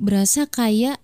[0.00, 0.96] berasa kayak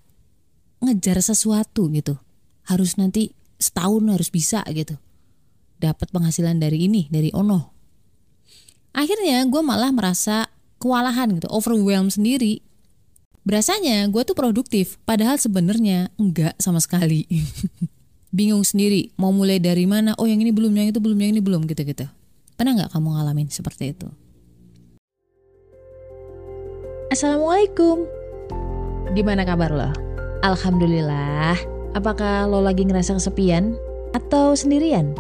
[0.81, 2.17] ngejar sesuatu gitu.
[2.65, 4.97] Harus nanti setahun harus bisa gitu.
[5.77, 7.77] Dapat penghasilan dari ini, dari ono.
[8.97, 10.49] Akhirnya gue malah merasa
[10.81, 12.65] kewalahan gitu, overwhelmed sendiri.
[13.45, 17.29] Berasanya gue tuh produktif, padahal sebenarnya enggak sama sekali.
[18.37, 20.17] Bingung sendiri, mau mulai dari mana?
[20.19, 22.09] Oh yang ini belum, yang itu belum, yang ini belum gitu-gitu.
[22.57, 24.09] Pernah nggak kamu ngalamin seperti itu?
[27.13, 28.16] Assalamualaikum.
[29.17, 29.89] Gimana kabar lo?
[30.45, 31.57] Alhamdulillah.
[31.97, 33.73] Apakah lo lagi ngerasa kesepian
[34.13, 35.17] atau sendirian?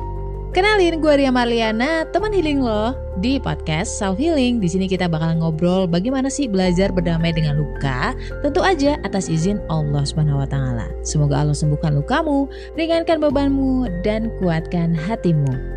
[0.52, 2.92] Kenalin gue Ria Marliana, teman healing lo
[3.24, 4.60] di podcast Self Healing.
[4.60, 8.12] Di sini kita bakal ngobrol bagaimana sih belajar berdamai dengan luka,
[8.44, 10.92] tentu aja atas izin Allah Subhanahu wa taala.
[11.00, 15.76] Semoga Allah sembuhkan lukamu, ringankan bebanmu dan kuatkan hatimu.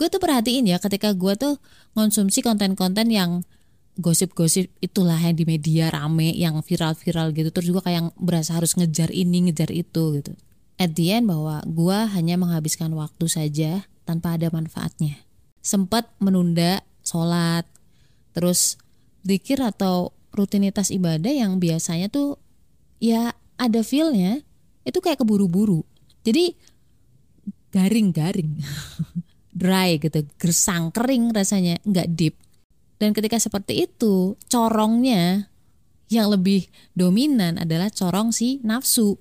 [0.00, 1.60] gue tuh perhatiin ya ketika gue tuh
[1.92, 3.44] konsumsi konten-konten yang
[3.98, 7.50] gosip-gosip itulah yang di media rame yang viral-viral gitu.
[7.50, 10.32] Terus juga kayak berasa harus ngejar ini ngejar itu gitu.
[10.80, 15.20] At the end bahwa gue hanya menghabiskan waktu saja tanpa ada manfaatnya.
[15.60, 17.68] Sempat menunda sholat.
[18.32, 18.80] Terus
[19.20, 22.38] dikir atau rutinitas ibadah yang biasanya tuh
[23.02, 24.40] ya ada feelnya
[24.86, 25.84] itu kayak keburu-buru.
[26.24, 26.56] Jadi
[27.74, 28.56] garing-garing.
[29.60, 32.38] Dry gitu, gersang, kering rasanya, nggak deep.
[33.00, 35.48] Dan ketika seperti itu, corongnya
[36.12, 39.16] yang lebih dominan adalah corong si nafsu.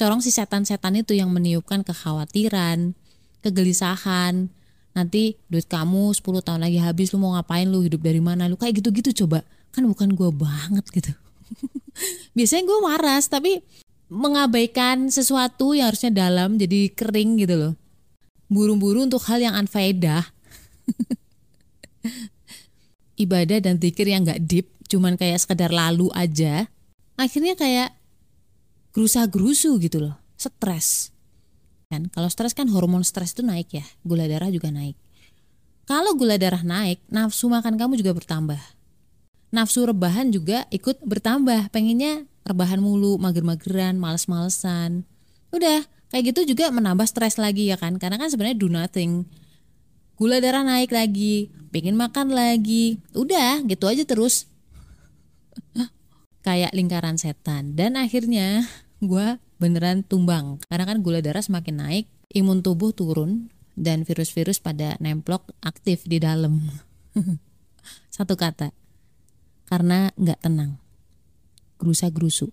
[0.00, 2.96] Corong si setan-setan itu yang meniupkan kekhawatiran,
[3.44, 4.48] kegelisahan.
[4.96, 8.56] Nanti duit kamu 10 tahun lagi habis lu mau ngapain lu hidup dari mana lu
[8.56, 9.44] kayak gitu-gitu coba.
[9.76, 11.12] Kan bukan gue banget gitu.
[12.36, 13.60] Biasanya gue waras tapi
[14.08, 17.74] mengabaikan sesuatu yang harusnya dalam jadi kering gitu loh
[18.50, 20.26] buru-buru untuk hal yang unfaedah.
[23.20, 26.72] Ibadah dan zikir yang gak deep, cuman kayak sekedar lalu aja.
[27.20, 27.92] Akhirnya kayak
[28.96, 31.12] gerusa-gerusu gitu loh, stres.
[31.92, 34.96] Kan kalau stres kan hormon stres itu naik ya, gula darah juga naik.
[35.84, 38.62] Kalau gula darah naik, nafsu makan kamu juga bertambah.
[39.52, 41.74] Nafsu rebahan juga ikut bertambah.
[41.74, 45.02] Pengennya rebahan mulu, mager-mageran, males-malesan.
[45.50, 49.24] Udah, kayak gitu juga menambah stres lagi ya kan karena kan sebenarnya do nothing
[50.20, 53.00] gula darah naik lagi pengen makan lagi.
[53.16, 54.44] Udah gitu aja terus.
[56.46, 57.72] Kayak lingkaran setan.
[57.72, 58.68] Dan akhirnya
[59.00, 60.60] gue beneran tumbang.
[60.68, 62.04] Karena kan gula darah semakin naik
[62.36, 63.48] imun tubuh turun
[63.80, 66.68] dan virus-virus pada nemplok aktif di dalam.
[68.14, 68.76] Satu kata
[69.72, 70.76] karena nggak tenang.
[71.80, 72.52] Gerusa gerusu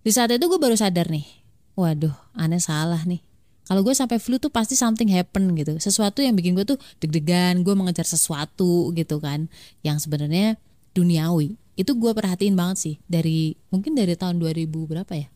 [0.00, 1.28] di saat itu gue baru sadar nih
[1.76, 3.20] waduh aneh salah nih
[3.70, 5.78] kalau gue sampai flu tuh pasti something happen gitu.
[5.78, 9.46] Sesuatu yang bikin gue tuh deg-degan gue mengejar sesuatu gitu kan.
[9.86, 10.58] Yang sebenarnya
[10.90, 11.54] duniawi.
[11.78, 12.94] Itu gue perhatiin banget sih.
[13.06, 15.30] Dari mungkin dari tahun 2000 berapa ya?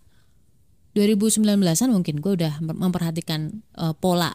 [0.99, 4.35] 2019an mungkin gue udah memperhatikan uh, pola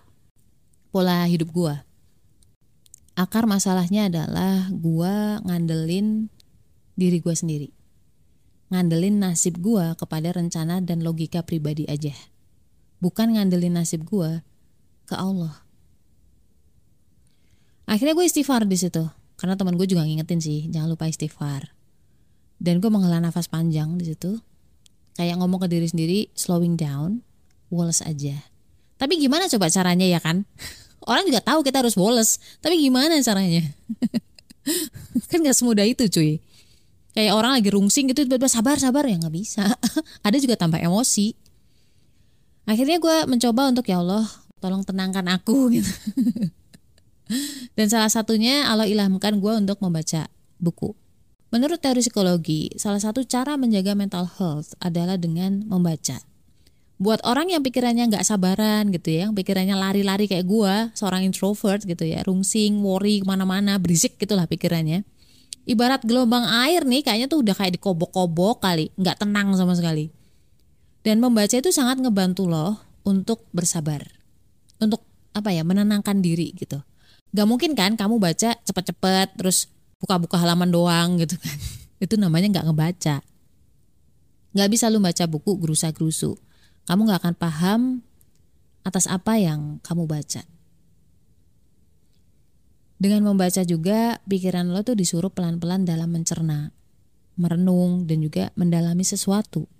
[0.95, 1.75] pola hidup gue.
[3.19, 6.31] Akar masalahnya adalah gue ngandelin
[6.95, 7.75] diri gue sendiri.
[8.71, 12.15] Ngandelin nasib gue kepada rencana dan logika pribadi aja.
[12.99, 14.43] Bukan ngandelin nasib gue
[15.07, 15.63] ke Allah.
[17.89, 19.03] Akhirnya gue istighfar di situ.
[19.39, 21.71] Karena teman gue juga ngingetin sih, jangan lupa istighfar.
[22.59, 24.37] Dan gue menghela nafas panjang di situ.
[25.15, 27.23] Kayak ngomong ke diri sendiri, slowing down,
[27.71, 28.35] woles aja.
[28.99, 30.43] Tapi gimana coba caranya ya kan?
[31.09, 33.63] Orang juga tahu kita harus woles, tapi gimana caranya?
[35.31, 36.43] kan gak semudah itu cuy
[37.13, 39.65] kayak orang lagi rungsing gitu tiba-tiba sabar sabar ya nggak bisa
[40.27, 41.33] ada juga tambah emosi
[42.69, 44.29] akhirnya gue mencoba untuk ya Allah
[44.61, 45.89] tolong tenangkan aku gitu.
[47.73, 50.29] Dan salah satunya Allah ilhamkan gue untuk membaca
[50.61, 50.93] buku.
[51.49, 56.21] Menurut teori psikologi salah satu cara menjaga mental health adalah dengan membaca.
[56.99, 61.79] Buat orang yang pikirannya nggak sabaran gitu ya, yang pikirannya lari-lari kayak gue, seorang introvert
[61.87, 65.07] gitu ya, rungsing, worry ke mana-mana, berisik gitulah pikirannya.
[65.63, 70.11] Ibarat gelombang air nih kayaknya tuh udah kayak dikobok-kobok kali, nggak tenang sama sekali.
[70.99, 74.03] Dan membaca itu sangat ngebantu loh untuk bersabar.
[74.79, 76.83] Untuk apa ya, menenangkan diri gitu.
[77.31, 79.69] Gak mungkin kan kamu baca cepet-cepet terus
[80.01, 81.57] buka-buka halaman doang gitu kan.
[82.03, 83.15] Itu namanya nggak ngebaca.
[84.49, 86.33] Gak bisa lu baca buku gerusa-gerusu.
[86.89, 87.81] Kamu gak akan paham
[88.81, 90.41] atas apa yang kamu baca.
[92.99, 96.75] Dengan membaca juga pikiran lo tuh disuruh pelan-pelan dalam mencerna,
[97.39, 99.71] merenung dan juga mendalami sesuatu.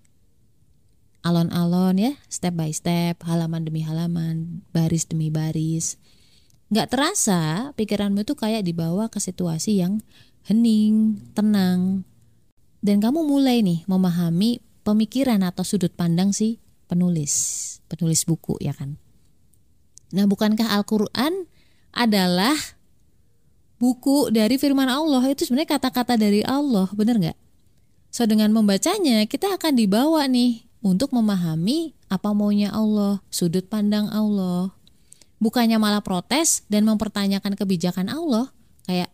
[1.30, 6.02] Alon-alon ya, step by step, halaman demi halaman, baris demi baris.
[6.74, 10.02] Gak terasa pikiranmu tuh kayak dibawa ke situasi yang
[10.50, 12.02] hening, tenang.
[12.81, 16.58] Dan kamu mulai nih memahami pemikiran atau sudut pandang si
[16.90, 18.98] penulis, penulis buku ya kan.
[20.10, 21.46] Nah, bukankah Al-Qur'an
[21.94, 22.58] adalah
[23.78, 27.38] buku dari firman Allah itu sebenarnya kata-kata dari Allah, benar nggak?
[28.10, 34.72] So dengan membacanya kita akan dibawa nih untuk memahami apa maunya Allah, sudut pandang Allah.
[35.40, 38.52] Bukannya malah protes dan mempertanyakan kebijakan Allah,
[38.84, 39.08] kayak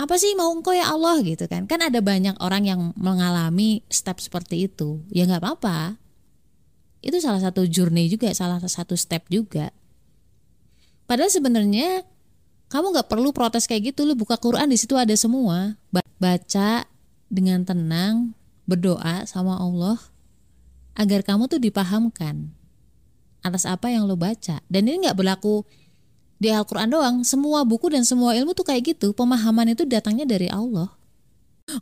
[0.00, 1.68] apa sih mau engkau ya Allah gitu kan?
[1.68, 5.04] Kan ada banyak orang yang mengalami step seperti itu.
[5.12, 6.00] Ya nggak apa-apa.
[7.04, 9.70] Itu salah satu journey juga, salah satu step juga.
[11.06, 12.06] Padahal sebenarnya
[12.72, 14.08] kamu nggak perlu protes kayak gitu.
[14.08, 15.76] Lu buka Quran di situ ada semua.
[16.18, 16.88] Baca
[17.28, 18.32] dengan tenang,
[18.66, 20.11] berdoa sama Allah
[20.96, 22.52] agar kamu tuh dipahamkan
[23.42, 24.62] atas apa yang lo baca.
[24.70, 25.66] Dan ini nggak berlaku
[26.38, 27.16] di Al-Quran doang.
[27.26, 29.14] Semua buku dan semua ilmu tuh kayak gitu.
[29.14, 30.90] Pemahaman itu datangnya dari Allah.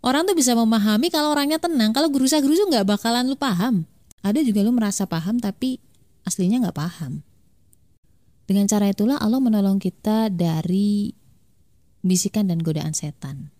[0.05, 1.93] Orang tuh bisa memahami kalau orangnya tenang.
[1.97, 3.89] Kalau gerusa-gerusu nggak bakalan lu paham.
[4.21, 5.81] Ada juga lu merasa paham tapi
[6.29, 7.25] aslinya nggak paham.
[8.45, 11.15] Dengan cara itulah Allah menolong kita dari
[12.05, 13.55] bisikan dan godaan setan.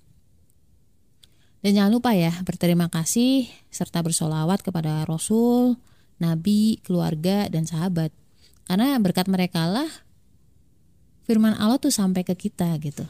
[1.61, 5.77] Dan jangan lupa ya berterima kasih serta bersolawat kepada Rasul,
[6.17, 8.13] nabi, keluarga, dan sahabat.
[8.65, 9.89] Karena berkat mereka lah
[11.29, 13.05] firman Allah tuh sampai ke kita gitu.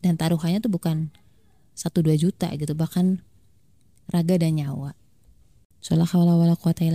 [0.00, 1.12] Dan taruhannya tuh bukan
[1.76, 3.20] 1-2 juta gitu, bahkan
[4.08, 4.96] raga dan nyawa.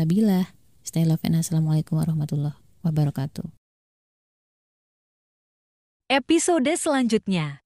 [0.09, 0.49] billah.
[0.85, 3.45] Stay love and assalamualaikum warahmatullahi wabarakatuh.
[6.05, 7.64] Episode selanjutnya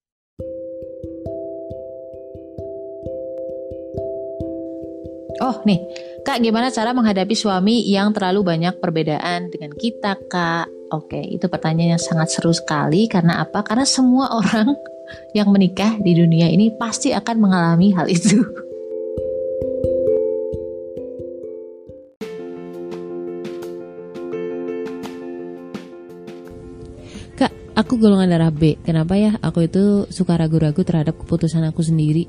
[5.39, 5.79] Oh nih,
[6.27, 10.67] Kak gimana cara menghadapi suami yang terlalu banyak perbedaan dengan kita Kak?
[10.91, 13.63] Oke, itu pertanyaan yang sangat seru sekali karena apa?
[13.63, 14.75] Karena semua orang
[15.31, 18.35] yang menikah di dunia ini pasti akan mengalami hal itu.
[27.39, 28.75] Kak, aku golongan darah B.
[28.83, 32.27] Kenapa ya aku itu suka ragu-ragu terhadap keputusan aku sendiri?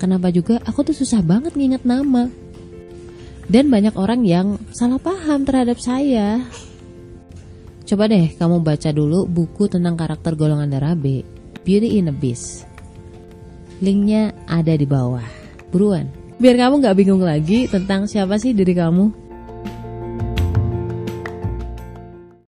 [0.00, 2.32] Kenapa juga aku tuh susah banget nginget nama.
[3.44, 6.40] Dan banyak orang yang salah paham terhadap saya.
[7.84, 11.20] Coba deh kamu baca dulu buku tentang karakter golongan darah B,
[11.66, 12.64] Beauty in a Beast.
[13.84, 15.26] Linknya ada di bawah.
[15.68, 16.08] Buruan,
[16.40, 19.29] biar kamu gak bingung lagi tentang siapa sih diri kamu.